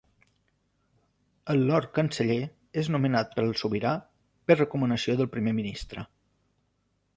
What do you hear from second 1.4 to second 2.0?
El Lord